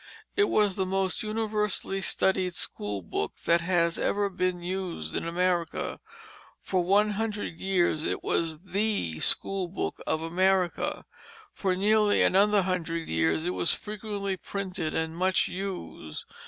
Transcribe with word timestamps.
It 0.35 0.45
was 0.45 0.75
the 0.77 0.85
most 0.87 1.21
universally 1.21 2.01
studied 2.01 2.55
school 2.55 3.03
book 3.03 3.35
that 3.45 3.61
has 3.61 3.99
ever 3.99 4.31
been 4.31 4.63
used 4.63 5.15
in 5.15 5.27
America; 5.27 5.99
for 6.59 6.83
one 6.83 7.11
hundred 7.11 7.59
years 7.59 8.03
it 8.03 8.23
was 8.23 8.57
the 8.61 9.19
school 9.19 9.67
book 9.67 10.01
of 10.07 10.23
America; 10.23 11.05
for 11.53 11.75
nearly 11.75 12.23
another 12.23 12.63
hundred 12.63 13.09
years 13.09 13.45
it 13.45 13.51
was 13.53 13.75
frequently 13.75 14.37
printed 14.37 14.95
and 14.95 15.15
much 15.15 15.47
used. 15.47 16.25